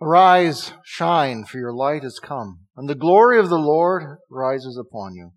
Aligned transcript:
Arise, 0.00 0.72
shine, 0.84 1.44
for 1.44 1.58
your 1.58 1.72
light 1.72 2.02
has 2.02 2.18
come, 2.18 2.66
and 2.76 2.88
the 2.88 2.94
glory 2.94 3.38
of 3.38 3.48
the 3.48 3.58
Lord 3.58 4.18
rises 4.28 4.76
upon 4.76 5.14
you. 5.14 5.30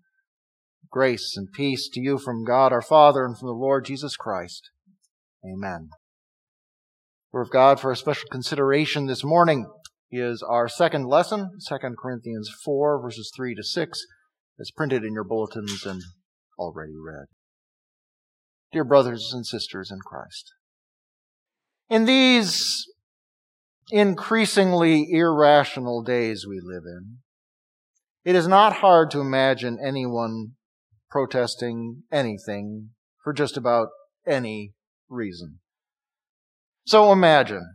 Grace 0.90 1.34
and 1.36 1.52
peace 1.52 1.88
to 1.92 2.00
you 2.00 2.18
from 2.18 2.44
God 2.44 2.72
our 2.72 2.82
Father 2.82 3.24
and 3.24 3.38
from 3.38 3.48
the 3.48 3.52
Lord 3.52 3.84
Jesus 3.84 4.16
Christ. 4.16 4.70
Amen. 5.44 5.90
Word 7.30 7.42
of 7.42 7.50
God 7.50 7.78
for 7.78 7.92
a 7.92 7.96
special 7.96 8.28
consideration 8.30 9.06
this 9.06 9.22
morning 9.22 9.66
is 10.10 10.42
our 10.42 10.68
second 10.68 11.06
lesson, 11.06 11.50
2 11.68 11.78
Corinthians 12.00 12.50
4, 12.64 13.00
verses 13.00 13.30
3 13.36 13.54
to 13.54 13.62
6, 13.62 14.06
as 14.58 14.70
printed 14.70 15.04
in 15.04 15.12
your 15.12 15.24
bulletins 15.24 15.84
and 15.84 16.02
already 16.58 16.94
read. 16.96 17.26
Dear 18.72 18.84
brothers 18.84 19.30
and 19.32 19.46
sisters 19.46 19.90
in 19.90 19.98
Christ, 20.00 20.52
in 21.88 22.06
these 22.06 22.86
increasingly 23.90 25.10
irrational 25.10 26.02
days 26.02 26.46
we 26.46 26.60
live 26.62 26.84
in, 26.86 27.18
it 28.24 28.34
is 28.34 28.46
not 28.46 28.74
hard 28.74 29.10
to 29.10 29.20
imagine 29.20 29.78
anyone 29.82 30.52
protesting 31.10 32.02
anything 32.12 32.90
for 33.22 33.32
just 33.32 33.56
about 33.56 33.88
any 34.26 34.74
reason. 35.08 35.60
So 36.86 37.12
imagine, 37.12 37.66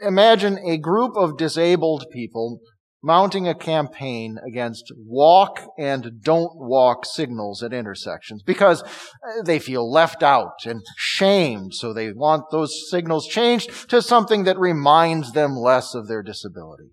imagine 0.00 0.58
a 0.58 0.78
group 0.78 1.16
of 1.16 1.38
disabled 1.38 2.04
people 2.12 2.60
mounting 3.02 3.46
a 3.46 3.54
campaign 3.54 4.36
against 4.46 4.92
walk 4.96 5.62
and 5.78 6.20
don't 6.20 6.52
walk 6.56 7.04
signals 7.04 7.62
at 7.62 7.72
intersections 7.72 8.42
because 8.42 8.82
uh, 8.82 9.42
they 9.44 9.58
feel 9.58 9.90
left 9.90 10.22
out 10.22 10.64
and 10.64 10.82
shamed. 10.96 11.74
So 11.74 11.92
they 11.92 12.12
want 12.12 12.44
those 12.50 12.90
signals 12.90 13.26
changed 13.26 13.88
to 13.90 14.02
something 14.02 14.44
that 14.44 14.58
reminds 14.58 15.32
them 15.32 15.56
less 15.56 15.94
of 15.94 16.08
their 16.08 16.22
disability. 16.22 16.90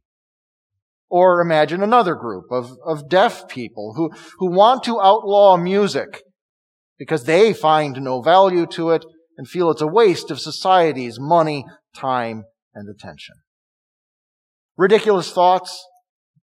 Or 1.09 1.41
imagine 1.41 1.81
another 1.81 2.15
group 2.15 2.45
of, 2.51 2.71
of 2.85 3.09
deaf 3.09 3.47
people 3.47 3.93
who, 3.95 4.11
who 4.37 4.51
want 4.51 4.83
to 4.83 5.01
outlaw 5.01 5.57
music 5.57 6.21
because 6.97 7.23
they 7.23 7.53
find 7.53 8.01
no 8.01 8.21
value 8.21 8.65
to 8.67 8.91
it 8.91 9.05
and 9.37 9.47
feel 9.47 9.69
it's 9.69 9.81
a 9.81 9.87
waste 9.87 10.31
of 10.31 10.39
society's 10.39 11.19
money, 11.19 11.65
time, 11.95 12.43
and 12.73 12.89
attention. 12.89 13.35
Ridiculous 14.77 15.31
thoughts? 15.31 15.85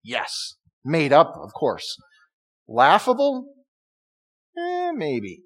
Yes. 0.03 0.55
Made 0.83 1.13
up, 1.13 1.35
of 1.41 1.53
course. 1.53 1.97
Laughable? 2.67 3.45
Eh, 4.57 4.91
maybe. 4.91 5.43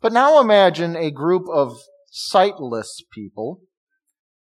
But 0.00 0.12
now 0.12 0.40
imagine 0.40 0.96
a 0.96 1.10
group 1.10 1.44
of 1.52 1.76
sightless 2.10 3.02
people 3.12 3.60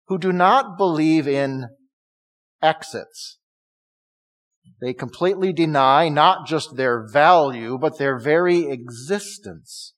who 0.08 0.18
do 0.18 0.32
not 0.32 0.78
believe 0.78 1.28
in 1.28 1.68
exits. 2.62 3.40
They 4.82 4.94
completely 4.94 5.52
deny 5.54 6.10
not 6.10 6.48
just 6.48 6.76
their 6.76 7.06
value, 7.12 7.78
but 7.78 7.98
their 7.98 8.18
very 8.20 8.70
existence. 8.70 9.94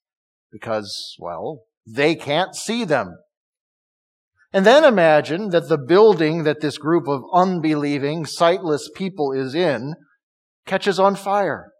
Because, 0.52 1.16
well, 1.20 1.64
they 1.88 2.16
can't 2.16 2.56
see 2.56 2.84
them. 2.84 3.18
And 4.54 4.66
then 4.66 4.84
imagine 4.84 5.50
that 5.50 5.70
the 5.70 5.78
building 5.78 6.44
that 6.44 6.60
this 6.60 6.78
group 6.78 7.08
of 7.08 7.24
unbelieving, 7.34 8.26
sightless 8.26 8.90
people 8.94 9.32
is 9.32 9.56
in 9.56 9.94
catches 10.66 11.00
on 11.00 11.16
fire. 11.16 11.72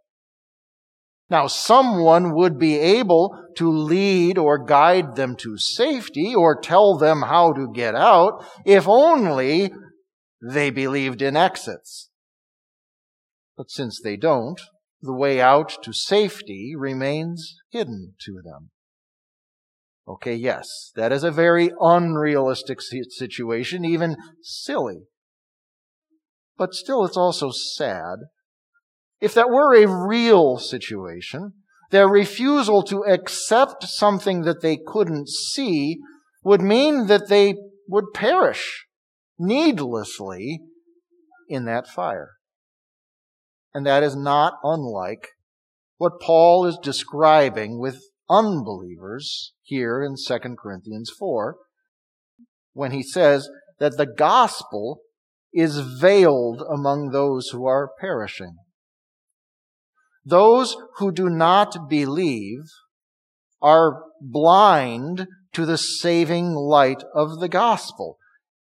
Now, 1.28 1.46
someone 1.46 2.34
would 2.34 2.58
be 2.58 2.78
able 2.78 3.34
to 3.56 3.70
lead 3.70 4.36
or 4.36 4.64
guide 4.64 5.16
them 5.16 5.36
to 5.36 5.56
safety 5.56 6.34
or 6.34 6.60
tell 6.60 6.98
them 6.98 7.22
how 7.22 7.52
to 7.52 7.72
get 7.72 7.94
out 7.94 8.44
if 8.66 8.86
only 8.86 9.72
they 10.42 10.70
believed 10.70 11.22
in 11.22 11.36
exits. 11.36 12.10
But 13.56 13.70
since 13.70 14.00
they 14.02 14.16
don't, 14.16 14.60
the 15.00 15.14
way 15.14 15.40
out 15.40 15.82
to 15.82 15.92
safety 15.92 16.74
remains 16.76 17.56
hidden 17.70 18.14
to 18.26 18.40
them. 18.44 18.70
Okay, 20.06 20.34
yes, 20.34 20.90
that 20.96 21.12
is 21.12 21.22
a 21.22 21.30
very 21.30 21.70
unrealistic 21.80 22.80
situation, 22.80 23.84
even 23.84 24.16
silly. 24.42 25.02
But 26.56 26.74
still, 26.74 27.04
it's 27.04 27.16
also 27.16 27.50
sad. 27.50 28.16
If 29.20 29.34
that 29.34 29.48
were 29.48 29.74
a 29.76 29.86
real 29.86 30.58
situation, 30.58 31.52
their 31.90 32.08
refusal 32.08 32.82
to 32.84 33.04
accept 33.04 33.84
something 33.84 34.42
that 34.42 34.60
they 34.60 34.76
couldn't 34.76 35.28
see 35.28 35.98
would 36.42 36.60
mean 36.60 37.06
that 37.06 37.28
they 37.28 37.54
would 37.88 38.06
perish 38.12 38.86
needlessly 39.38 40.62
in 41.48 41.64
that 41.66 41.86
fire. 41.86 42.30
And 43.72 43.86
that 43.86 44.02
is 44.02 44.16
not 44.16 44.54
unlike 44.64 45.28
what 45.98 46.20
Paul 46.20 46.66
is 46.66 46.78
describing 46.82 47.78
with 47.78 48.02
unbelievers 48.32 49.52
here 49.62 50.02
in 50.02 50.14
2 50.16 50.38
Corinthians 50.56 51.10
4 51.18 51.56
when 52.72 52.92
he 52.92 53.02
says 53.02 53.48
that 53.78 53.98
the 53.98 54.06
gospel 54.06 55.00
is 55.52 55.78
veiled 55.78 56.62
among 56.72 57.10
those 57.10 57.48
who 57.48 57.66
are 57.66 57.90
perishing. 58.00 58.56
Those 60.24 60.76
who 60.96 61.12
do 61.12 61.28
not 61.28 61.90
believe 61.90 62.62
are 63.60 64.04
blind 64.20 65.26
to 65.52 65.66
the 65.66 65.76
saving 65.76 66.54
light 66.54 67.04
of 67.14 67.40
the 67.40 67.48
gospel. 67.48 68.18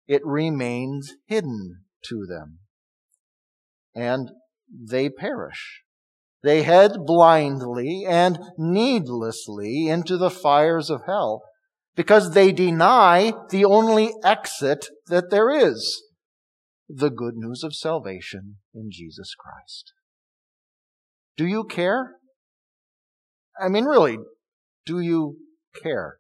It 0.07 0.23
remains 0.25 1.15
hidden 1.27 1.81
to 2.09 2.27
them. 2.27 2.61
And 3.95 4.31
they 4.71 5.09
perish. 5.09 5.83
They 6.43 6.63
head 6.63 6.93
blindly 7.05 8.05
and 8.07 8.39
needlessly 8.57 9.89
into 9.89 10.17
the 10.17 10.31
fires 10.31 10.91
of 10.91 11.03
hell 11.07 11.43
because 11.97 12.33
they 12.33 12.53
deny 12.53 13.33
the 13.51 13.65
only 13.65 14.13
exit 14.23 14.87
that 15.07 15.31
there 15.31 15.51
is 15.51 16.03
the 16.89 17.11
good 17.11 17.35
news 17.35 17.65
of 17.65 17.75
salvation 17.75 18.57
in 18.75 18.91
Jesus 18.93 19.35
Christ. 19.35 19.93
Do 21.37 21.47
you 21.47 21.65
care? 21.65 22.17
I 23.61 23.69
mean, 23.69 23.85
really, 23.85 24.19
do 24.85 25.01
you 25.01 25.39
care? 25.83 26.19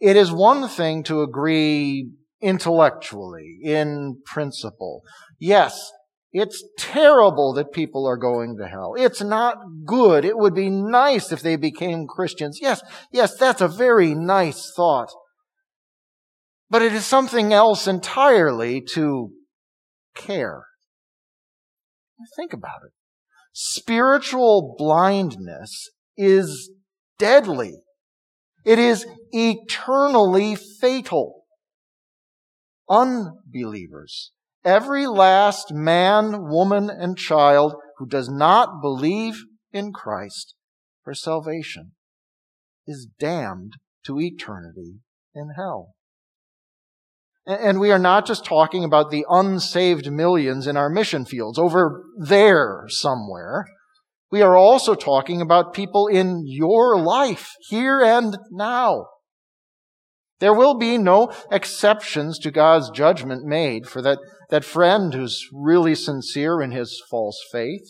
It 0.00 0.16
is 0.16 0.30
one 0.30 0.68
thing 0.68 1.02
to 1.04 1.22
agree 1.22 2.10
intellectually, 2.40 3.58
in 3.62 4.20
principle. 4.26 5.02
Yes, 5.38 5.90
it's 6.38 6.62
terrible 6.76 7.54
that 7.54 7.72
people 7.72 8.06
are 8.06 8.18
going 8.18 8.58
to 8.58 8.68
hell. 8.68 8.92
It's 8.94 9.22
not 9.22 9.56
good. 9.86 10.22
It 10.22 10.36
would 10.36 10.54
be 10.54 10.68
nice 10.68 11.32
if 11.32 11.40
they 11.40 11.56
became 11.56 12.06
Christians. 12.06 12.58
Yes, 12.60 12.82
yes, 13.10 13.38
that's 13.38 13.62
a 13.62 13.68
very 13.68 14.14
nice 14.14 14.70
thought. 14.76 15.08
But 16.68 16.82
it 16.82 16.92
is 16.92 17.06
something 17.06 17.54
else 17.54 17.86
entirely 17.86 18.82
to 18.92 19.30
care. 20.14 20.64
Think 22.36 22.52
about 22.52 22.80
it. 22.84 22.92
Spiritual 23.54 24.74
blindness 24.76 25.88
is 26.18 26.70
deadly. 27.18 27.76
It 28.62 28.78
is 28.78 29.06
eternally 29.32 30.54
fatal. 30.54 31.44
Unbelievers 32.90 34.32
every 34.66 35.06
last 35.06 35.72
man, 35.72 36.48
woman, 36.48 36.90
and 36.90 37.16
child 37.16 37.76
who 37.96 38.06
does 38.06 38.28
not 38.28 38.82
believe 38.82 39.44
in 39.72 39.92
Christ 39.92 40.54
for 41.02 41.14
salvation 41.14 41.92
is 42.86 43.08
damned 43.18 43.74
to 44.04 44.20
eternity 44.20 44.98
in 45.34 45.50
hell. 45.56 45.94
And 47.46 47.78
we 47.78 47.92
are 47.92 47.98
not 47.98 48.26
just 48.26 48.44
talking 48.44 48.82
about 48.82 49.10
the 49.10 49.24
unsaved 49.30 50.10
millions 50.10 50.66
in 50.66 50.76
our 50.76 50.90
mission 50.90 51.24
fields 51.24 51.58
over 51.58 52.02
there 52.18 52.86
somewhere. 52.88 53.66
We 54.32 54.42
are 54.42 54.56
also 54.56 54.96
talking 54.96 55.40
about 55.40 55.72
people 55.72 56.08
in 56.08 56.42
your 56.44 56.98
life, 56.98 57.52
here 57.68 58.02
and 58.02 58.36
now. 58.50 59.06
There 60.38 60.54
will 60.54 60.76
be 60.76 60.98
no 60.98 61.32
exceptions 61.50 62.38
to 62.40 62.50
God's 62.50 62.90
judgment 62.90 63.44
made 63.44 63.86
for 63.86 64.02
that, 64.02 64.18
that 64.50 64.64
friend 64.64 65.14
who's 65.14 65.48
really 65.52 65.94
sincere 65.94 66.60
in 66.60 66.72
his 66.72 67.02
false 67.10 67.38
faith, 67.50 67.88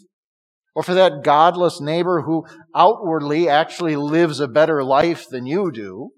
or 0.75 0.83
for 0.83 0.95
that 0.95 1.25
godless 1.25 1.81
neighbor 1.81 2.23
who 2.23 2.47
outwardly 2.75 3.49
actually 3.49 3.97
lives 3.97 4.39
a 4.39 4.47
better 4.47 4.85
life 4.85 5.27
than 5.29 5.47
you 5.47 5.73
do, 5.73 6.11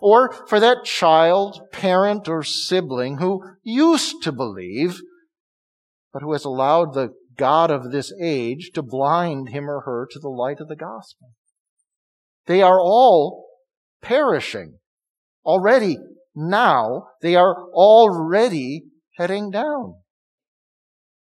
or 0.00 0.32
for 0.48 0.58
that 0.58 0.84
child, 0.84 1.60
parent, 1.72 2.28
or 2.28 2.42
sibling 2.42 3.18
who 3.18 3.42
used 3.62 4.22
to 4.22 4.32
believe, 4.32 5.00
but 6.12 6.22
who 6.22 6.32
has 6.32 6.44
allowed 6.44 6.94
the 6.94 7.10
God 7.36 7.70
of 7.70 7.92
this 7.92 8.12
age 8.20 8.70
to 8.74 8.82
blind 8.82 9.50
him 9.50 9.70
or 9.70 9.82
her 9.82 10.08
to 10.10 10.18
the 10.18 10.28
light 10.28 10.60
of 10.60 10.68
the 10.68 10.76
gospel. 10.76 11.30
They 12.46 12.62
are 12.62 12.80
all 12.80 13.46
perishing 14.02 14.78
already 15.46 15.96
now. 16.34 17.08
They 17.22 17.36
are 17.36 17.70
already 17.70 18.82
heading 19.16 19.50
down. 19.50 19.94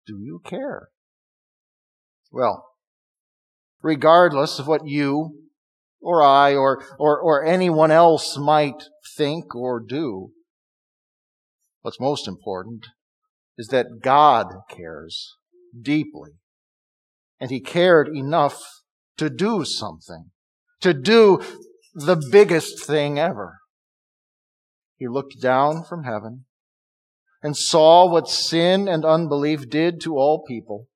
Do 0.06 0.18
you 0.20 0.40
care? 0.44 0.88
Well, 2.30 2.64
regardless 3.82 4.58
of 4.58 4.66
what 4.66 4.86
you 4.86 5.38
or 6.00 6.22
I 6.22 6.54
or, 6.54 6.84
or, 6.98 7.20
or 7.20 7.44
anyone 7.44 7.90
else 7.90 8.36
might 8.36 8.84
think 9.16 9.54
or 9.54 9.80
do, 9.80 10.30
what's 11.82 12.00
most 12.00 12.26
important 12.26 12.86
is 13.58 13.68
that 13.68 14.00
God 14.02 14.46
cares 14.70 15.36
deeply. 15.80 16.30
And 17.40 17.50
He 17.50 17.60
cared 17.60 18.08
enough 18.08 18.60
to 19.18 19.28
do 19.28 19.64
something, 19.64 20.30
to 20.80 20.94
do 20.94 21.40
the 21.94 22.20
biggest 22.30 22.84
thing 22.84 23.18
ever. 23.18 23.58
He 25.02 25.08
looked 25.08 25.40
down 25.40 25.82
from 25.82 26.04
heaven 26.04 26.44
and 27.42 27.56
saw 27.56 28.08
what 28.08 28.28
sin 28.28 28.86
and 28.86 29.04
unbelief 29.04 29.68
did 29.68 30.00
to 30.02 30.14
all 30.14 30.44
people. 30.46 30.86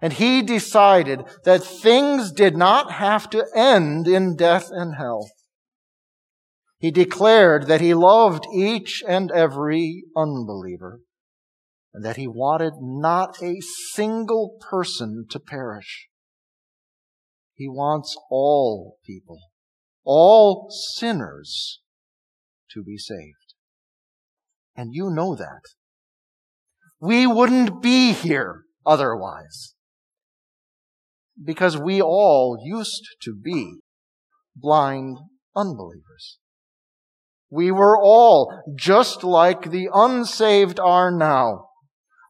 And 0.00 0.14
he 0.14 0.40
decided 0.40 1.24
that 1.44 1.62
things 1.62 2.32
did 2.32 2.56
not 2.56 2.90
have 2.90 3.28
to 3.28 3.44
end 3.54 4.08
in 4.08 4.34
death 4.34 4.70
and 4.70 4.94
hell. 4.94 5.28
He 6.78 6.90
declared 6.90 7.66
that 7.66 7.82
he 7.82 7.92
loved 7.92 8.46
each 8.50 9.04
and 9.06 9.30
every 9.30 10.04
unbeliever 10.16 11.02
and 11.92 12.02
that 12.06 12.16
he 12.16 12.26
wanted 12.26 12.76
not 12.80 13.42
a 13.42 13.60
single 13.92 14.56
person 14.70 15.26
to 15.28 15.38
perish. 15.38 16.08
He 17.52 17.68
wants 17.68 18.16
all 18.30 18.96
people, 19.04 19.38
all 20.02 20.70
sinners 20.70 21.82
to 22.74 22.82
be 22.82 22.98
saved. 22.98 23.54
And 24.76 24.90
you 24.92 25.10
know 25.10 25.34
that. 25.34 25.62
We 27.00 27.26
wouldn't 27.26 27.82
be 27.82 28.12
here 28.12 28.62
otherwise. 28.84 29.74
Because 31.42 31.78
we 31.78 32.02
all 32.02 32.58
used 32.62 33.06
to 33.22 33.34
be 33.34 33.80
blind 34.56 35.18
unbelievers. 35.54 36.38
We 37.50 37.70
were 37.70 37.96
all 37.96 38.62
just 38.76 39.24
like 39.24 39.70
the 39.70 39.88
unsaved 39.92 40.78
are 40.78 41.10
now, 41.10 41.68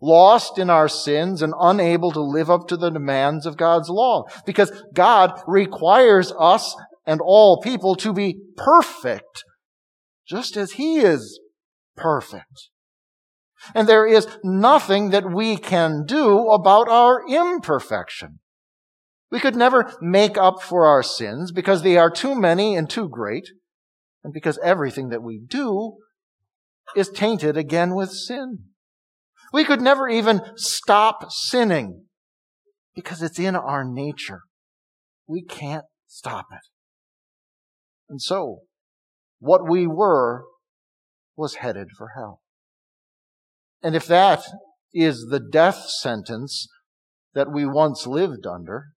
lost 0.01 0.59
in 0.59 0.71
our 0.71 0.89
sins 0.89 1.43
and 1.43 1.55
unable 1.59 2.13
to 2.13 2.21
live 2.21 2.51
up 2.51 2.69
to 2.69 2.77
the 2.77 2.91
demands 2.91 3.45
of 3.47 3.57
God's 3.57 3.89
law. 3.89 4.25
Because 4.47 4.71
God 4.95 5.41
requires 5.47 6.33
us 6.39 6.77
and 7.07 7.21
all 7.23 7.61
people 7.63 7.97
to 7.97 8.13
be 8.13 8.39
perfect, 8.57 9.45
just 10.29 10.57
as 10.57 10.73
He 10.73 10.99
is 10.99 11.41
perfect. 11.97 12.69
And 13.75 13.89
there 13.89 14.07
is 14.07 14.29
nothing 14.45 15.11
that 15.11 15.33
we 15.33 15.57
can 15.57 16.05
do 16.07 16.49
about 16.49 16.89
our 16.89 17.27
imperfection. 17.29 18.39
We 19.31 19.41
could 19.41 19.57
never 19.57 19.93
make 20.01 20.39
up 20.39 20.63
for 20.63 20.87
our 20.87 21.03
sins 21.03 21.53
because 21.53 21.83
they 21.83 21.97
are 21.97 22.11
too 22.11 22.35
many 22.35 22.77
and 22.77 22.89
too 22.89 23.09
great, 23.09 23.51
and 24.25 24.33
because 24.33 24.59
everything 24.63 25.11
that 25.11 25.23
we 25.23 25.39
do 25.39 25.99
is 26.97 27.11
tainted 27.11 27.57
again 27.57 27.95
with 27.95 28.11
sin. 28.11 28.61
We 29.53 29.65
could 29.65 29.81
never 29.81 30.09
even 30.09 30.41
stop 30.57 31.31
sinning 31.31 32.05
because 32.95 33.23
it's 33.23 33.39
in 33.39 33.57
our 33.57 33.85
nature. 33.85 34.41
We 35.27 35.43
can't 35.43 35.85
stop 36.07 36.47
it. 36.53 36.67
And 38.09 38.21
so, 38.21 38.61
what 39.39 39.69
we 39.69 39.87
were 39.87 40.45
was 41.37 41.57
headed 41.57 41.89
for 41.97 42.13
hell. 42.17 42.41
And 43.83 43.95
if 43.95 44.07
that 44.07 44.43
is 44.93 45.27
the 45.31 45.41
death 45.41 45.89
sentence 46.01 46.67
that 47.35 47.53
we 47.53 47.65
once 47.65 48.07
lived 48.07 48.47
under, 48.47 48.89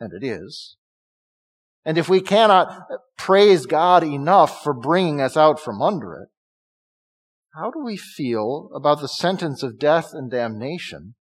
and 0.00 0.12
it 0.12 0.26
is, 0.26 0.76
and 1.84 1.98
if 1.98 2.08
we 2.08 2.22
cannot 2.22 2.86
praise 3.18 3.66
God 3.66 4.02
enough 4.02 4.62
for 4.62 4.72
bringing 4.72 5.20
us 5.20 5.36
out 5.36 5.60
from 5.60 5.82
under 5.82 6.14
it, 6.14 6.28
how 7.54 7.70
do 7.70 7.84
we 7.84 7.96
feel 7.96 8.70
about 8.74 9.00
the 9.00 9.08
sentence 9.08 9.62
of 9.62 9.78
death 9.78 10.10
and 10.12 10.30
damnation 10.30 11.14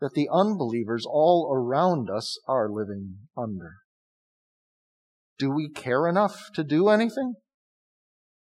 that 0.00 0.14
the 0.14 0.28
unbelievers 0.32 1.04
all 1.06 1.52
around 1.52 2.08
us 2.08 2.38
are 2.46 2.70
living 2.70 3.16
under? 3.36 3.74
Do 5.38 5.50
we 5.50 5.68
care 5.68 6.08
enough 6.08 6.50
to 6.54 6.64
do 6.64 6.88
anything? 6.88 7.34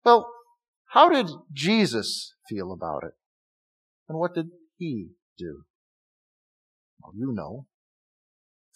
Well, 0.04 0.28
how 0.90 1.08
did 1.08 1.28
Jesus 1.52 2.34
feel 2.48 2.72
about 2.72 3.04
it? 3.04 3.12
And 4.08 4.18
what 4.18 4.34
did 4.34 4.48
he 4.78 5.10
do? 5.38 5.62
Well, 7.00 7.12
you 7.16 7.32
know. 7.32 7.66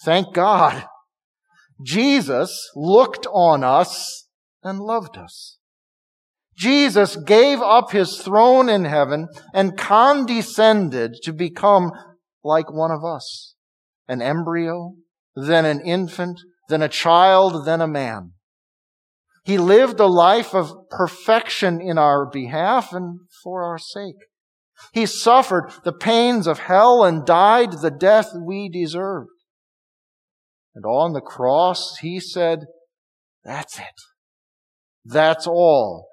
Thank 0.04 0.34
God. 0.34 0.86
Jesus 1.82 2.70
looked 2.74 3.26
on 3.32 3.62
us 3.62 4.28
and 4.62 4.78
loved 4.78 5.18
us. 5.18 5.58
Jesus 6.56 7.16
gave 7.16 7.60
up 7.60 7.90
his 7.90 8.18
throne 8.18 8.68
in 8.70 8.84
heaven 8.84 9.28
and 9.52 9.76
condescended 9.76 11.16
to 11.22 11.32
become 11.32 11.92
like 12.42 12.72
one 12.72 12.90
of 12.90 13.04
us. 13.04 13.54
An 14.08 14.22
embryo, 14.22 14.94
then 15.34 15.66
an 15.66 15.80
infant, 15.80 16.40
then 16.68 16.82
a 16.82 16.88
child, 16.88 17.66
then 17.66 17.80
a 17.80 17.86
man. 17.86 18.32
He 19.44 19.58
lived 19.58 20.00
a 20.00 20.06
life 20.06 20.54
of 20.54 20.72
perfection 20.90 21.80
in 21.80 21.98
our 21.98 22.28
behalf 22.28 22.92
and 22.92 23.20
for 23.44 23.62
our 23.62 23.78
sake. 23.78 24.16
He 24.92 25.06
suffered 25.06 25.72
the 25.84 25.92
pains 25.92 26.46
of 26.46 26.58
hell 26.58 27.04
and 27.04 27.24
died 27.24 27.80
the 27.80 27.90
death 27.90 28.30
we 28.34 28.68
deserved. 28.68 29.30
And 30.74 30.84
on 30.84 31.12
the 31.12 31.20
cross, 31.20 31.98
he 31.98 32.20
said, 32.20 32.66
that's 33.44 33.78
it. 33.78 33.84
That's 35.04 35.46
all. 35.46 36.08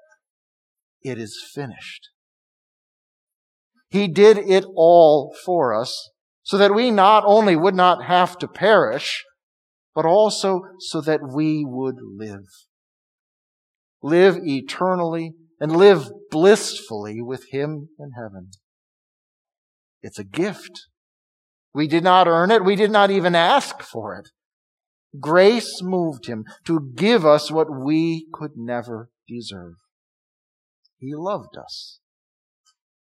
It 1.02 1.18
is 1.18 1.42
finished. 1.52 2.08
He 3.88 4.08
did 4.08 4.38
it 4.38 4.64
all 4.76 5.34
for 5.44 5.74
us 5.74 6.10
so 6.44 6.56
that 6.58 6.74
we 6.74 6.90
not 6.90 7.24
only 7.26 7.56
would 7.56 7.74
not 7.74 8.04
have 8.04 8.38
to 8.38 8.48
perish, 8.48 9.24
but 9.94 10.04
also 10.04 10.62
so 10.78 11.00
that 11.00 11.20
we 11.22 11.64
would 11.64 11.96
live 12.00 12.46
live 14.04 14.36
eternally, 14.44 15.32
and 15.58 15.74
live 15.74 16.10
blissfully 16.30 17.22
with 17.22 17.48
Him 17.50 17.88
in 17.98 18.10
heaven. 18.12 18.50
It's 20.02 20.18
a 20.18 20.24
gift. 20.24 20.88
We 21.72 21.88
did 21.88 22.04
not 22.04 22.28
earn 22.28 22.50
it. 22.50 22.64
We 22.64 22.76
did 22.76 22.90
not 22.90 23.10
even 23.10 23.34
ask 23.34 23.80
for 23.80 24.14
it. 24.18 24.28
Grace 25.18 25.80
moved 25.82 26.26
Him 26.26 26.44
to 26.66 26.92
give 26.94 27.24
us 27.24 27.50
what 27.50 27.68
we 27.74 28.26
could 28.30 28.52
never 28.56 29.08
deserve. 29.26 29.76
He 30.98 31.14
loved 31.14 31.56
us, 31.56 32.00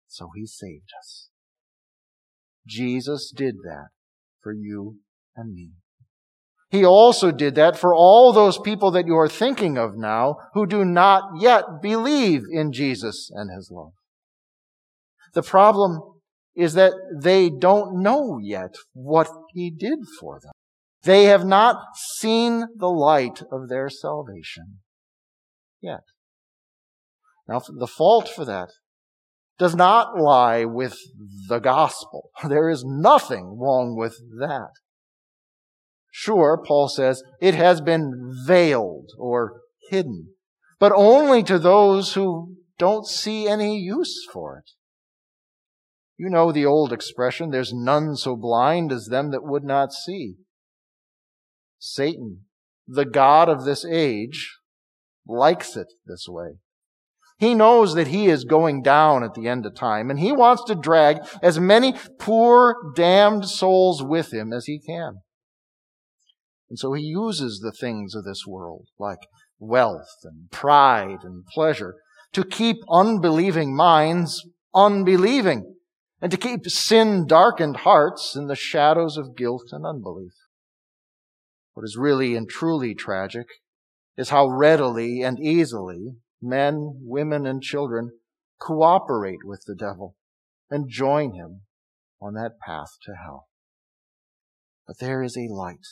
so 0.07 0.29
He 0.35 0.45
saved 0.45 0.91
us. 0.99 1.29
Jesus 2.67 3.33
did 3.35 3.55
that 3.63 3.87
for 4.39 4.53
you 4.53 4.97
and 5.35 5.55
me. 5.55 5.71
He 6.71 6.85
also 6.85 7.31
did 7.31 7.55
that 7.55 7.77
for 7.77 7.93
all 7.93 8.31
those 8.31 8.57
people 8.57 8.91
that 8.91 9.05
you 9.05 9.17
are 9.17 9.27
thinking 9.27 9.77
of 9.77 9.97
now 9.97 10.37
who 10.53 10.65
do 10.65 10.85
not 10.85 11.41
yet 11.41 11.65
believe 11.81 12.43
in 12.49 12.71
Jesus 12.71 13.29
and 13.33 13.51
His 13.53 13.69
love. 13.69 13.91
The 15.33 15.43
problem 15.43 15.99
is 16.55 16.73
that 16.73 16.93
they 17.21 17.49
don't 17.49 18.01
know 18.01 18.39
yet 18.41 18.75
what 18.93 19.29
He 19.53 19.69
did 19.69 19.99
for 20.17 20.39
them. 20.39 20.53
They 21.03 21.25
have 21.25 21.45
not 21.45 21.75
seen 21.95 22.67
the 22.77 22.89
light 22.89 23.41
of 23.51 23.67
their 23.67 23.89
salvation 23.89 24.79
yet. 25.81 26.03
Now, 27.49 27.61
the 27.67 27.87
fault 27.87 28.29
for 28.29 28.45
that 28.45 28.69
does 29.59 29.75
not 29.75 30.17
lie 30.17 30.63
with 30.63 30.95
the 31.49 31.59
gospel. 31.59 32.29
There 32.47 32.69
is 32.69 32.85
nothing 32.85 33.57
wrong 33.59 33.97
with 33.97 34.15
that. 34.39 34.71
Sure, 36.11 36.61
Paul 36.63 36.89
says, 36.89 37.23
it 37.39 37.55
has 37.55 37.79
been 37.79 38.33
veiled 38.45 39.11
or 39.17 39.61
hidden, 39.89 40.33
but 40.77 40.91
only 40.93 41.41
to 41.43 41.57
those 41.57 42.13
who 42.13 42.57
don't 42.77 43.07
see 43.07 43.47
any 43.47 43.79
use 43.79 44.27
for 44.31 44.57
it. 44.57 44.71
You 46.17 46.29
know 46.29 46.51
the 46.51 46.65
old 46.65 46.91
expression, 46.91 47.49
there's 47.49 47.73
none 47.73 48.15
so 48.17 48.35
blind 48.35 48.91
as 48.91 49.05
them 49.05 49.31
that 49.31 49.43
would 49.43 49.63
not 49.63 49.93
see. 49.93 50.35
Satan, 51.79 52.41
the 52.87 53.05
God 53.05 53.49
of 53.49 53.63
this 53.63 53.85
age, 53.85 54.57
likes 55.25 55.75
it 55.75 55.87
this 56.05 56.27
way. 56.27 56.57
He 57.39 57.55
knows 57.55 57.95
that 57.95 58.07
he 58.07 58.27
is 58.27 58.43
going 58.43 58.83
down 58.83 59.23
at 59.23 59.33
the 59.33 59.47
end 59.47 59.65
of 59.65 59.75
time, 59.75 60.11
and 60.11 60.19
he 60.19 60.31
wants 60.31 60.63
to 60.65 60.75
drag 60.75 61.17
as 61.41 61.59
many 61.59 61.95
poor, 62.19 62.75
damned 62.95 63.47
souls 63.47 64.03
with 64.03 64.31
him 64.31 64.53
as 64.53 64.65
he 64.65 64.79
can. 64.79 65.21
And 66.71 66.79
so 66.79 66.93
he 66.93 67.03
uses 67.03 67.59
the 67.59 67.73
things 67.73 68.15
of 68.15 68.23
this 68.23 68.47
world, 68.47 68.87
like 68.97 69.27
wealth 69.59 70.07
and 70.23 70.49
pride 70.51 71.17
and 71.21 71.45
pleasure, 71.45 71.95
to 72.31 72.45
keep 72.45 72.77
unbelieving 72.89 73.75
minds 73.75 74.41
unbelieving, 74.73 75.75
and 76.21 76.31
to 76.31 76.37
keep 76.37 76.65
sin 76.69 77.27
darkened 77.27 77.75
hearts 77.75 78.37
in 78.37 78.47
the 78.47 78.55
shadows 78.55 79.17
of 79.17 79.35
guilt 79.35 79.65
and 79.73 79.85
unbelief. 79.85 80.31
What 81.73 81.83
is 81.83 81.97
really 81.97 82.37
and 82.37 82.47
truly 82.47 82.95
tragic 82.95 83.47
is 84.15 84.29
how 84.29 84.47
readily 84.47 85.23
and 85.23 85.37
easily 85.41 86.15
men, 86.41 87.01
women, 87.01 87.45
and 87.45 87.61
children 87.61 88.11
cooperate 88.61 89.43
with 89.43 89.65
the 89.67 89.75
devil 89.75 90.15
and 90.69 90.89
join 90.89 91.33
him 91.33 91.63
on 92.21 92.33
that 92.35 92.59
path 92.65 92.91
to 93.03 93.15
hell. 93.21 93.49
But 94.87 94.99
there 94.99 95.21
is 95.21 95.35
a 95.35 95.53
light. 95.53 95.85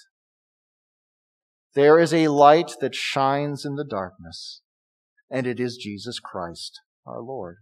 There 1.80 1.98
is 1.98 2.14
a 2.14 2.28
light 2.28 2.74
that 2.82 2.94
shines 2.94 3.64
in 3.64 3.76
the 3.76 3.86
darkness, 3.86 4.60
and 5.32 5.48
it 5.48 5.62
is 5.62 5.78
Jesus 5.78 6.20
Christ, 6.20 6.82
our 7.06 7.22
Lord. 7.22 7.60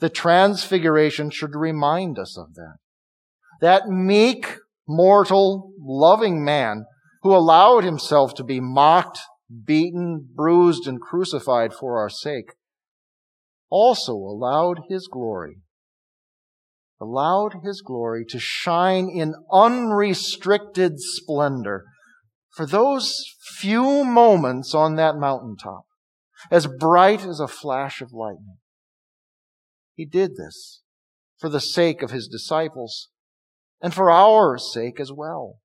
The 0.00 0.10
transfiguration 0.10 1.30
should 1.30 1.54
remind 1.54 2.18
us 2.18 2.36
of 2.36 2.52
that. 2.52 2.76
That 3.62 3.88
meek, 3.88 4.58
mortal, 4.86 5.72
loving 5.80 6.44
man 6.44 6.84
who 7.22 7.34
allowed 7.34 7.82
himself 7.82 8.34
to 8.34 8.44
be 8.44 8.60
mocked, 8.60 9.20
beaten, 9.64 10.28
bruised, 10.34 10.86
and 10.86 11.00
crucified 11.00 11.72
for 11.72 11.98
our 11.98 12.10
sake, 12.10 12.52
also 13.70 14.12
allowed 14.12 14.80
his 14.90 15.08
glory, 15.10 15.62
allowed 17.00 17.54
his 17.64 17.80
glory 17.80 18.26
to 18.28 18.38
shine 18.38 19.08
in 19.08 19.34
unrestricted 19.50 21.00
splendor 21.00 21.86
for 22.52 22.66
those 22.66 23.24
few 23.40 24.04
moments 24.04 24.74
on 24.74 24.96
that 24.96 25.16
mountaintop, 25.16 25.84
as 26.50 26.66
bright 26.66 27.24
as 27.24 27.40
a 27.40 27.48
flash 27.48 28.00
of 28.00 28.12
lightning. 28.12 28.58
He 29.94 30.04
did 30.04 30.36
this 30.36 30.82
for 31.38 31.48
the 31.48 31.60
sake 31.60 32.02
of 32.02 32.10
his 32.10 32.28
disciples 32.28 33.08
and 33.80 33.92
for 33.92 34.10
our 34.10 34.58
sake 34.58 35.00
as 35.00 35.12
well. 35.12 35.58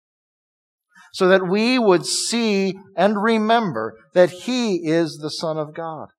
So 1.14 1.28
that 1.30 1.48
we 1.48 1.80
would 1.80 2.06
see 2.06 2.76
and 2.96 3.22
remember 3.22 3.96
that 4.14 4.30
he 4.30 4.88
is 4.88 5.18
the 5.18 5.30
Son 5.30 5.58
of 5.58 5.74
God. 5.74 6.10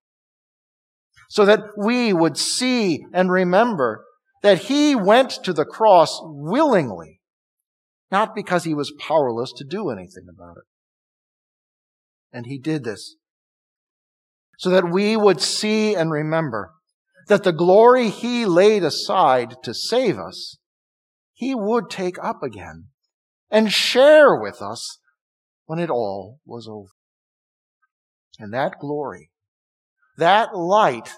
So 1.29 1.45
that 1.45 1.61
we 1.77 2.13
would 2.13 2.37
see 2.37 3.05
and 3.13 3.31
remember 3.31 4.05
that 4.43 4.63
he 4.63 4.95
went 4.95 5.31
to 5.45 5.53
the 5.53 5.65
cross 5.65 6.19
willingly, 6.23 7.18
not 8.11 8.35
because 8.35 8.65
he 8.65 8.75
was 8.75 8.93
powerless 8.99 9.53
to 9.57 9.65
do 9.65 9.91
anything 9.91 10.27
about 10.29 10.57
it. 10.57 10.65
And 12.33 12.47
he 12.47 12.59
did 12.59 12.85
this 12.85 13.17
so 14.59 14.71
that 14.71 14.91
we 14.91 15.17
would 15.17 15.41
see 15.41 15.95
and 15.95 16.11
remember 16.11 16.73
that 17.29 17.45
the 17.45 17.53
glory 17.53 18.09
he 18.09 18.45
laid 18.45 18.83
aside 18.83 19.57
to 19.63 19.73
save 19.73 20.19
us, 20.19 20.59
he 21.33 21.55
would 21.55 21.89
take 21.89 22.17
up 22.23 22.43
again 22.43 22.87
and 23.51 23.73
share 23.73 24.35
with 24.35 24.61
us 24.61 24.99
when 25.67 25.79
it 25.79 25.91
all 25.91 26.41
was 26.45 26.67
over. 26.69 26.89
And 28.39 28.53
that 28.53 28.79
glory, 28.81 29.31
that 30.17 30.57
light 30.57 31.13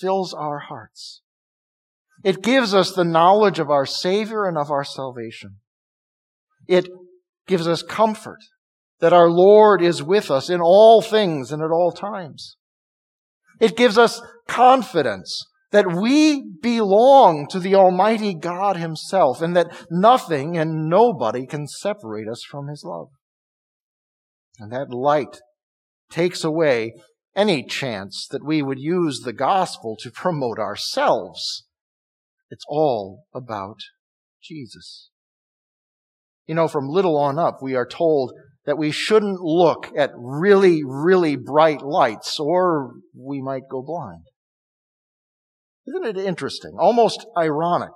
fills 0.00 0.34
our 0.34 0.58
hearts. 0.60 1.22
It 2.24 2.42
gives 2.42 2.74
us 2.74 2.92
the 2.92 3.04
knowledge 3.04 3.58
of 3.58 3.70
our 3.70 3.86
Savior 3.86 4.44
and 4.44 4.58
of 4.58 4.70
our 4.70 4.84
salvation. 4.84 5.56
It 6.66 6.88
gives 7.46 7.66
us 7.68 7.82
comfort 7.82 8.40
that 9.00 9.12
our 9.12 9.28
Lord 9.28 9.80
is 9.82 10.02
with 10.02 10.30
us 10.30 10.50
in 10.50 10.60
all 10.60 11.00
things 11.00 11.52
and 11.52 11.62
at 11.62 11.70
all 11.70 11.92
times. 11.92 12.56
It 13.60 13.76
gives 13.76 13.96
us 13.96 14.20
confidence 14.46 15.44
that 15.70 15.86
we 15.94 16.42
belong 16.62 17.46
to 17.48 17.60
the 17.60 17.74
Almighty 17.74 18.34
God 18.34 18.76
Himself 18.76 19.42
and 19.42 19.54
that 19.56 19.86
nothing 19.90 20.56
and 20.56 20.88
nobody 20.88 21.46
can 21.46 21.66
separate 21.66 22.28
us 22.28 22.42
from 22.42 22.68
His 22.68 22.82
love. 22.84 23.08
And 24.58 24.72
that 24.72 24.90
light 24.90 25.40
takes 26.10 26.42
away 26.42 26.94
any 27.36 27.64
chance 27.64 28.26
that 28.30 28.44
we 28.44 28.62
would 28.62 28.78
use 28.80 29.20
the 29.20 29.32
gospel 29.32 29.96
to 30.00 30.10
promote 30.10 30.58
ourselves. 30.58 31.64
It's 32.50 32.64
all 32.68 33.26
about 33.34 33.78
Jesus. 34.42 35.10
You 36.46 36.54
know, 36.54 36.68
from 36.68 36.88
little 36.88 37.16
on 37.18 37.38
up, 37.38 37.58
we 37.62 37.74
are 37.74 37.86
told 37.86 38.32
that 38.64 38.78
we 38.78 38.90
shouldn't 38.90 39.40
look 39.40 39.90
at 39.96 40.10
really, 40.16 40.82
really 40.84 41.36
bright 41.36 41.82
lights 41.82 42.38
or 42.40 42.94
we 43.14 43.40
might 43.42 43.68
go 43.70 43.82
blind. 43.82 44.24
Isn't 45.86 46.04
it 46.04 46.18
interesting, 46.18 46.76
almost 46.78 47.26
ironic, 47.36 47.92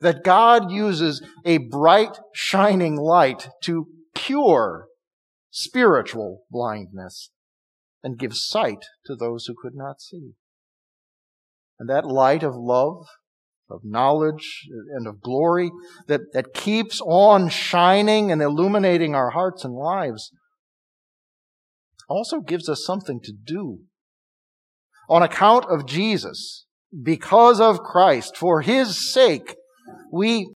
that 0.00 0.24
God 0.24 0.72
uses 0.72 1.24
a 1.44 1.58
bright, 1.58 2.18
shining 2.34 2.96
light 2.96 3.48
to 3.64 3.86
cure 4.14 4.86
spiritual 5.50 6.42
blindness 6.50 7.30
and 8.02 8.18
give 8.18 8.34
sight 8.34 8.84
to 9.06 9.14
those 9.14 9.46
who 9.46 9.54
could 9.60 9.74
not 9.74 10.00
see? 10.00 10.32
And 11.80 11.88
that 11.88 12.04
light 12.04 12.44
of 12.44 12.54
love 12.54 13.06
of 13.70 13.80
knowledge 13.84 14.66
and 14.94 15.06
of 15.06 15.20
glory 15.20 15.70
that, 16.08 16.20
that 16.32 16.52
keeps 16.52 17.00
on 17.00 17.48
shining 17.48 18.30
and 18.30 18.42
illuminating 18.42 19.14
our 19.14 19.30
hearts 19.30 19.64
and 19.64 19.74
lives 19.74 20.30
also 22.08 22.40
gives 22.40 22.68
us 22.68 22.84
something 22.84 23.20
to 23.22 23.32
do. 23.32 23.78
On 25.08 25.22
account 25.22 25.64
of 25.70 25.86
Jesus, 25.86 26.66
because 27.02 27.60
of 27.60 27.78
Christ, 27.80 28.36
for 28.36 28.62
His 28.62 29.12
sake, 29.12 29.54
we 30.12 30.52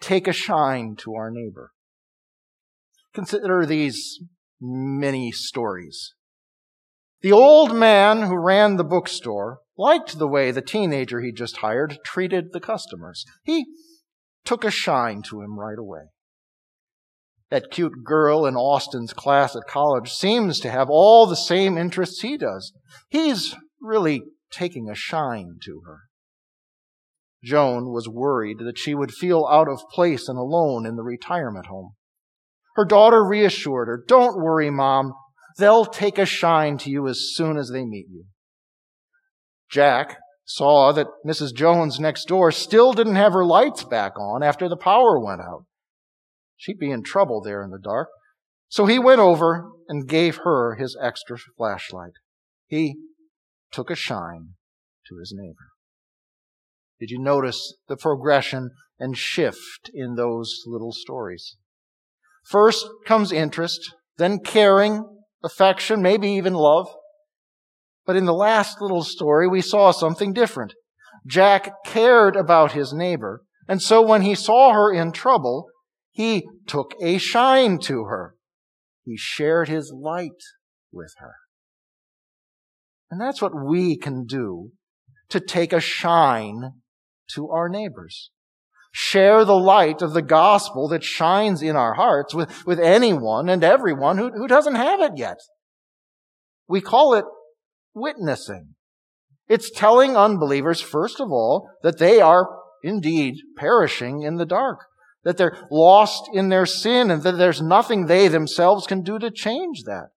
take 0.00 0.28
a 0.28 0.32
shine 0.32 0.94
to 0.98 1.14
our 1.14 1.30
neighbor. 1.30 1.72
Consider 3.12 3.66
these 3.66 4.20
many 4.60 5.30
stories. 5.32 6.14
The 7.24 7.32
old 7.32 7.74
man 7.74 8.24
who 8.24 8.36
ran 8.36 8.76
the 8.76 8.84
bookstore 8.84 9.60
liked 9.78 10.18
the 10.18 10.28
way 10.28 10.50
the 10.50 10.60
teenager 10.60 11.22
he 11.22 11.32
just 11.32 11.56
hired 11.56 11.96
treated 12.04 12.52
the 12.52 12.60
customers. 12.60 13.24
He 13.42 13.64
took 14.44 14.62
a 14.62 14.70
shine 14.70 15.22
to 15.30 15.40
him 15.40 15.58
right 15.58 15.78
away. 15.78 16.10
That 17.48 17.70
cute 17.70 18.04
girl 18.04 18.44
in 18.44 18.56
Austin's 18.56 19.14
class 19.14 19.56
at 19.56 19.66
college 19.66 20.10
seems 20.10 20.60
to 20.60 20.70
have 20.70 20.90
all 20.90 21.26
the 21.26 21.34
same 21.34 21.78
interests 21.78 22.20
he 22.20 22.36
does. 22.36 22.74
He's 23.08 23.56
really 23.80 24.24
taking 24.52 24.90
a 24.90 24.94
shine 24.94 25.56
to 25.64 25.80
her. 25.86 26.00
Joan 27.42 27.90
was 27.90 28.06
worried 28.06 28.58
that 28.58 28.76
she 28.76 28.94
would 28.94 29.12
feel 29.14 29.48
out 29.50 29.66
of 29.66 29.88
place 29.90 30.28
and 30.28 30.36
alone 30.36 30.84
in 30.84 30.96
the 30.96 31.02
retirement 31.02 31.68
home. 31.68 31.94
Her 32.76 32.84
daughter 32.84 33.24
reassured 33.24 33.88
her, 33.88 34.04
Don't 34.06 34.36
worry, 34.36 34.68
Mom. 34.68 35.14
They'll 35.56 35.84
take 35.84 36.18
a 36.18 36.26
shine 36.26 36.78
to 36.78 36.90
you 36.90 37.06
as 37.08 37.32
soon 37.34 37.56
as 37.56 37.70
they 37.70 37.84
meet 37.84 38.06
you. 38.10 38.24
Jack 39.70 40.18
saw 40.44 40.92
that 40.92 41.06
Mrs. 41.26 41.54
Jones 41.54 41.98
next 41.98 42.26
door 42.26 42.52
still 42.52 42.92
didn't 42.92 43.16
have 43.16 43.32
her 43.32 43.44
lights 43.44 43.84
back 43.84 44.18
on 44.18 44.42
after 44.42 44.68
the 44.68 44.76
power 44.76 45.18
went 45.18 45.40
out. 45.40 45.64
She'd 46.56 46.78
be 46.78 46.90
in 46.90 47.02
trouble 47.02 47.40
there 47.40 47.62
in 47.62 47.70
the 47.70 47.78
dark. 47.78 48.08
So 48.68 48.86
he 48.86 48.98
went 48.98 49.20
over 49.20 49.70
and 49.88 50.08
gave 50.08 50.38
her 50.44 50.74
his 50.74 50.96
extra 51.00 51.38
flashlight. 51.56 52.14
He 52.66 52.96
took 53.70 53.90
a 53.90 53.96
shine 53.96 54.54
to 55.08 55.18
his 55.18 55.32
neighbor. 55.36 55.70
Did 56.98 57.10
you 57.10 57.18
notice 57.18 57.76
the 57.88 57.96
progression 57.96 58.70
and 58.98 59.16
shift 59.16 59.90
in 59.92 60.14
those 60.14 60.62
little 60.66 60.92
stories? 60.92 61.56
First 62.44 62.86
comes 63.06 63.32
interest, 63.32 63.94
then 64.16 64.38
caring, 64.38 65.04
affection, 65.44 66.02
maybe 66.02 66.28
even 66.30 66.54
love. 66.54 66.88
But 68.06 68.16
in 68.16 68.24
the 68.24 68.34
last 68.34 68.80
little 68.80 69.02
story, 69.02 69.48
we 69.48 69.60
saw 69.60 69.90
something 69.90 70.32
different. 70.32 70.74
Jack 71.26 71.72
cared 71.86 72.36
about 72.36 72.72
his 72.72 72.92
neighbor, 72.92 73.42
and 73.68 73.80
so 73.80 74.02
when 74.02 74.22
he 74.22 74.34
saw 74.34 74.72
her 74.72 74.92
in 74.92 75.12
trouble, 75.12 75.68
he 76.10 76.46
took 76.66 76.94
a 77.02 77.18
shine 77.18 77.78
to 77.80 78.04
her. 78.04 78.34
He 79.04 79.16
shared 79.16 79.68
his 79.68 79.92
light 79.94 80.30
with 80.92 81.14
her. 81.18 81.34
And 83.10 83.20
that's 83.20 83.40
what 83.40 83.52
we 83.54 83.96
can 83.96 84.24
do 84.24 84.72
to 85.28 85.40
take 85.40 85.72
a 85.72 85.80
shine 85.80 86.72
to 87.34 87.48
our 87.50 87.68
neighbors. 87.68 88.30
Share 88.96 89.44
the 89.44 89.58
light 89.58 90.02
of 90.02 90.12
the 90.12 90.22
gospel 90.22 90.86
that 90.90 91.02
shines 91.02 91.62
in 91.62 91.74
our 91.74 91.94
hearts 91.94 92.32
with, 92.32 92.64
with 92.64 92.78
anyone 92.78 93.48
and 93.48 93.64
everyone 93.64 94.18
who, 94.18 94.30
who 94.30 94.46
doesn't 94.46 94.76
have 94.76 95.00
it 95.00 95.14
yet. 95.16 95.38
We 96.68 96.80
call 96.80 97.14
it 97.14 97.24
witnessing. 97.92 98.76
It's 99.48 99.68
telling 99.68 100.16
unbelievers, 100.16 100.80
first 100.80 101.18
of 101.20 101.32
all, 101.32 101.70
that 101.82 101.98
they 101.98 102.20
are 102.20 102.46
indeed 102.84 103.34
perishing 103.56 104.22
in 104.22 104.36
the 104.36 104.46
dark, 104.46 104.78
that 105.24 105.38
they're 105.38 105.66
lost 105.72 106.30
in 106.32 106.48
their 106.48 106.64
sin, 106.64 107.10
and 107.10 107.24
that 107.24 107.36
there's 107.36 107.60
nothing 107.60 108.06
they 108.06 108.28
themselves 108.28 108.86
can 108.86 109.02
do 109.02 109.18
to 109.18 109.28
change 109.28 109.82
that. 109.86 110.10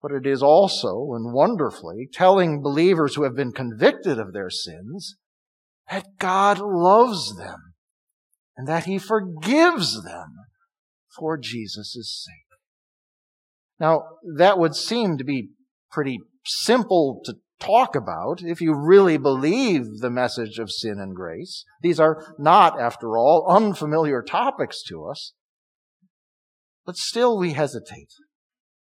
but 0.00 0.12
it 0.12 0.24
is 0.24 0.40
also, 0.40 1.14
and 1.14 1.34
wonderfully, 1.34 2.08
telling 2.12 2.62
believers 2.62 3.16
who 3.16 3.24
have 3.24 3.34
been 3.34 3.50
convicted 3.50 4.20
of 4.20 4.32
their 4.32 4.50
sins 4.50 5.16
that 5.90 6.06
God 6.18 6.58
loves 6.58 7.36
them 7.36 7.74
and 8.56 8.66
that 8.68 8.84
He 8.84 8.98
forgives 8.98 10.02
them 10.02 10.34
for 11.16 11.36
Jesus' 11.36 12.24
sake. 12.26 12.58
Now, 13.80 14.02
that 14.36 14.58
would 14.58 14.74
seem 14.74 15.16
to 15.18 15.24
be 15.24 15.50
pretty 15.90 16.18
simple 16.44 17.20
to 17.24 17.34
talk 17.60 17.94
about 17.96 18.40
if 18.42 18.60
you 18.60 18.74
really 18.74 19.16
believe 19.16 19.98
the 20.00 20.10
message 20.10 20.58
of 20.58 20.70
sin 20.70 20.98
and 20.98 21.14
grace. 21.14 21.64
These 21.82 22.00
are 22.00 22.34
not, 22.38 22.80
after 22.80 23.16
all, 23.16 23.46
unfamiliar 23.48 24.22
topics 24.22 24.82
to 24.84 25.04
us. 25.06 25.32
But 26.84 26.96
still 26.96 27.38
we 27.38 27.52
hesitate. 27.52 28.12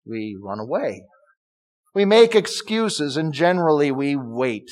We 0.06 0.36
run 0.40 0.60
away. 0.60 1.04
We 1.94 2.04
make 2.04 2.34
excuses 2.34 3.16
and 3.16 3.32
generally 3.32 3.90
we 3.90 4.16
wait 4.16 4.70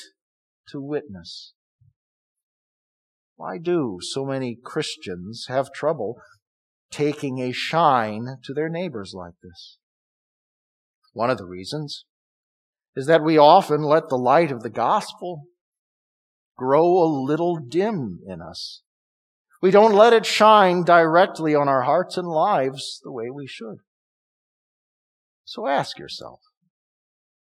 to 0.69 0.81
witness. 0.81 1.53
Why 3.38 3.59
do 3.59 3.99
so 4.00 4.25
many 4.25 4.59
Christians 4.61 5.47
have 5.49 5.73
trouble 5.73 6.16
taking 6.90 7.38
a 7.38 7.52
shine 7.52 8.38
to 8.42 8.52
their 8.52 8.68
neighbors 8.68 9.12
like 9.14 9.35
this? 9.40 9.78
One 11.12 11.30
of 11.30 11.38
the 11.38 11.47
reasons 11.47 12.04
is 12.97 13.07
that 13.07 13.23
we 13.23 13.38
often 13.38 13.83
let 13.83 14.09
the 14.09 14.18
light 14.18 14.50
of 14.50 14.64
the 14.64 14.71
gospel 14.71 15.45
grow 16.57 16.85
a 16.85 17.07
little 17.07 17.59
dim 17.59 18.18
in 18.26 18.42
us. 18.42 18.83
We 19.62 19.71
don't 19.71 19.95
let 19.95 20.12
it 20.12 20.26
shine 20.26 20.83
directly 20.83 21.54
on 21.54 21.68
our 21.68 21.83
hearts 21.83 22.16
and 22.16 22.26
lives 22.26 23.00
the 23.04 23.12
way 23.12 23.30
we 23.30 23.47
should. 23.47 23.78
So 25.45 25.68
ask 25.68 25.97
yourself, 25.97 26.40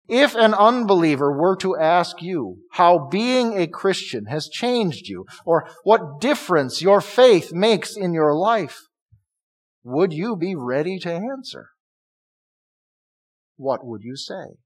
if 0.07 0.35
an 0.35 0.53
unbeliever 0.53 1.31
were 1.31 1.55
to 1.57 1.77
ask 1.77 2.21
you 2.21 2.57
how 2.71 3.07
being 3.09 3.57
a 3.57 3.67
Christian 3.67 4.25
has 4.25 4.49
changed 4.49 5.07
you, 5.07 5.25
or 5.45 5.69
what 5.83 6.19
difference 6.19 6.81
your 6.81 7.01
faith 7.01 7.53
makes 7.53 7.95
in 7.95 8.13
your 8.13 8.35
life, 8.35 8.81
would 9.83 10.13
you 10.13 10.35
be 10.35 10.55
ready 10.55 10.99
to 10.99 11.11
answer? 11.11 11.69
What 13.55 13.85
would 13.85 14.03
you 14.03 14.15
say? 14.15 14.57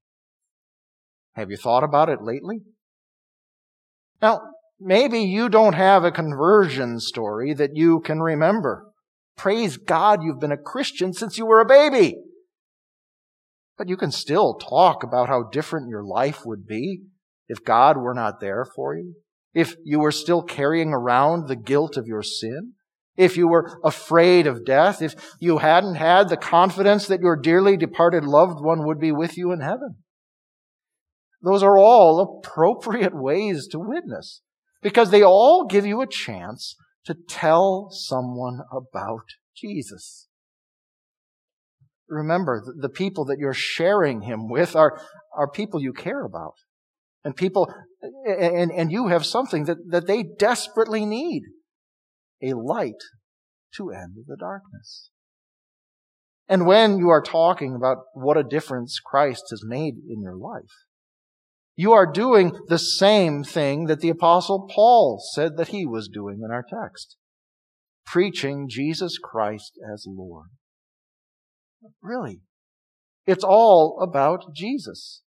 Have 1.34 1.50
you 1.50 1.56
thought 1.56 1.84
about 1.84 2.08
it 2.08 2.22
lately? 2.22 2.62
Now, 4.20 4.40
maybe 4.80 5.20
you 5.20 5.48
don't 5.48 5.74
have 5.74 6.02
a 6.02 6.10
conversion 6.10 6.98
story 6.98 7.54
that 7.54 7.70
you 7.74 8.00
can 8.00 8.20
remember. 8.20 8.86
Praise 9.36 9.76
God, 9.76 10.24
you've 10.24 10.40
been 10.40 10.50
a 10.50 10.56
Christian 10.56 11.12
since 11.12 11.38
you 11.38 11.46
were 11.46 11.60
a 11.60 11.64
baby. 11.64 12.16
But 13.78 13.88
you 13.88 13.96
can 13.96 14.10
still 14.10 14.54
talk 14.54 15.04
about 15.04 15.28
how 15.28 15.44
different 15.44 15.88
your 15.88 16.04
life 16.04 16.44
would 16.44 16.66
be 16.66 17.04
if 17.48 17.64
God 17.64 17.96
were 17.96 18.12
not 18.12 18.40
there 18.40 18.64
for 18.64 18.96
you. 18.96 19.14
If 19.54 19.76
you 19.84 20.00
were 20.00 20.12
still 20.12 20.42
carrying 20.42 20.92
around 20.92 21.46
the 21.46 21.56
guilt 21.56 21.96
of 21.96 22.06
your 22.06 22.22
sin. 22.22 22.74
If 23.16 23.36
you 23.36 23.48
were 23.48 23.80
afraid 23.82 24.46
of 24.46 24.64
death. 24.64 25.00
If 25.00 25.14
you 25.40 25.58
hadn't 25.58 25.94
had 25.94 26.28
the 26.28 26.36
confidence 26.36 27.06
that 27.06 27.20
your 27.20 27.36
dearly 27.36 27.76
departed 27.76 28.24
loved 28.24 28.60
one 28.60 28.84
would 28.84 29.00
be 29.00 29.12
with 29.12 29.38
you 29.38 29.52
in 29.52 29.60
heaven. 29.60 29.96
Those 31.40 31.62
are 31.62 31.78
all 31.78 32.20
appropriate 32.20 33.14
ways 33.14 33.68
to 33.68 33.78
witness 33.78 34.42
because 34.82 35.10
they 35.10 35.22
all 35.22 35.66
give 35.66 35.86
you 35.86 36.00
a 36.00 36.06
chance 36.06 36.76
to 37.04 37.14
tell 37.28 37.90
someone 37.90 38.60
about 38.72 39.24
Jesus. 39.56 40.27
Remember, 42.08 42.62
the 42.78 42.88
people 42.88 43.24
that 43.26 43.38
you're 43.38 43.54
sharing 43.54 44.22
him 44.22 44.48
with 44.48 44.74
are, 44.74 45.00
are 45.36 45.50
people 45.50 45.80
you 45.80 45.92
care 45.92 46.24
about. 46.24 46.54
And 47.24 47.36
people, 47.36 47.72
and, 48.24 48.70
and 48.70 48.90
you 48.90 49.08
have 49.08 49.26
something 49.26 49.64
that, 49.64 49.78
that 49.90 50.06
they 50.06 50.22
desperately 50.22 51.04
need. 51.04 51.42
A 52.42 52.52
light 52.52 53.02
to 53.74 53.90
end 53.90 54.24
the 54.26 54.36
darkness. 54.36 55.10
And 56.48 56.66
when 56.66 56.98
you 56.98 57.10
are 57.10 57.20
talking 57.20 57.74
about 57.74 57.98
what 58.14 58.38
a 58.38 58.42
difference 58.42 59.00
Christ 59.04 59.44
has 59.50 59.62
made 59.64 59.96
in 60.08 60.22
your 60.22 60.36
life, 60.36 60.72
you 61.76 61.92
are 61.92 62.10
doing 62.10 62.52
the 62.68 62.78
same 62.78 63.44
thing 63.44 63.84
that 63.86 64.00
the 64.00 64.08
apostle 64.08 64.68
Paul 64.74 65.22
said 65.34 65.56
that 65.56 65.68
he 65.68 65.84
was 65.84 66.08
doing 66.08 66.40
in 66.44 66.50
our 66.50 66.64
text. 66.68 67.16
Preaching 68.06 68.66
Jesus 68.68 69.18
Christ 69.18 69.78
as 69.92 70.06
Lord. 70.08 70.48
Really. 72.02 72.40
It's 73.26 73.44
all 73.44 73.98
about 74.00 74.54
Jesus. 74.54 75.22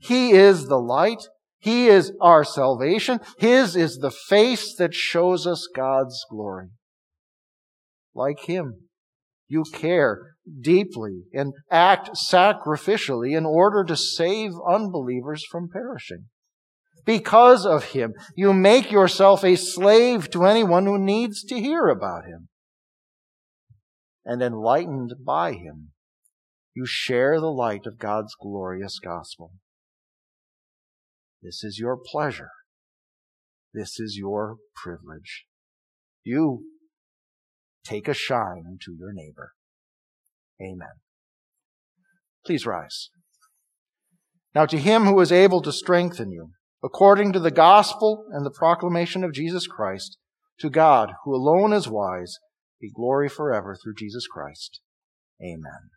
He 0.00 0.32
is 0.32 0.66
the 0.66 0.78
light. 0.78 1.28
He 1.58 1.88
is 1.88 2.12
our 2.20 2.44
salvation. 2.44 3.20
His 3.38 3.74
is 3.74 3.98
the 3.98 4.10
face 4.10 4.74
that 4.76 4.94
shows 4.94 5.46
us 5.46 5.68
God's 5.74 6.24
glory. 6.30 6.68
Like 8.14 8.44
Him, 8.46 8.88
you 9.48 9.64
care 9.72 10.36
deeply 10.60 11.22
and 11.32 11.54
act 11.70 12.10
sacrificially 12.10 13.36
in 13.36 13.46
order 13.46 13.84
to 13.84 13.96
save 13.96 14.52
unbelievers 14.68 15.44
from 15.50 15.68
perishing. 15.68 16.26
Because 17.04 17.64
of 17.64 17.84
him, 17.84 18.12
you 18.36 18.52
make 18.52 18.92
yourself 18.92 19.42
a 19.42 19.56
slave 19.56 20.30
to 20.30 20.44
anyone 20.44 20.84
who 20.84 20.98
needs 20.98 21.42
to 21.44 21.58
hear 21.58 21.86
about 21.86 22.26
him. 22.26 22.48
And 24.30 24.42
enlightened 24.42 25.14
by 25.24 25.54
him, 25.54 25.92
you 26.74 26.84
share 26.86 27.40
the 27.40 27.50
light 27.50 27.86
of 27.86 27.98
God's 27.98 28.34
glorious 28.38 28.98
gospel. 28.98 29.52
This 31.42 31.64
is 31.64 31.78
your 31.78 31.96
pleasure. 31.96 32.50
This 33.72 33.98
is 33.98 34.18
your 34.18 34.56
privilege. 34.76 35.46
You 36.24 36.64
take 37.84 38.06
a 38.06 38.12
shine 38.12 38.76
to 38.84 38.94
your 38.98 39.14
neighbor. 39.14 39.52
Amen. 40.60 41.00
Please 42.44 42.66
rise. 42.66 43.08
Now 44.54 44.66
to 44.66 44.76
him 44.76 45.04
who 45.04 45.20
is 45.20 45.32
able 45.32 45.62
to 45.62 45.72
strengthen 45.72 46.30
you, 46.32 46.50
according 46.84 47.32
to 47.32 47.40
the 47.40 47.50
gospel 47.50 48.26
and 48.30 48.44
the 48.44 48.50
proclamation 48.50 49.24
of 49.24 49.32
Jesus 49.32 49.66
Christ, 49.66 50.18
to 50.60 50.68
God, 50.68 51.12
who 51.24 51.34
alone 51.34 51.72
is 51.72 51.88
wise, 51.88 52.38
be 52.80 52.90
glory 52.90 53.28
forever 53.28 53.76
through 53.76 53.94
Jesus 53.94 54.26
Christ. 54.26 54.80
Amen. 55.42 55.90